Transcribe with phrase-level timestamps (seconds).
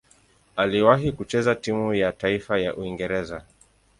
[0.55, 3.45] Aliwahi kucheza timu ya taifa ya Uingereza.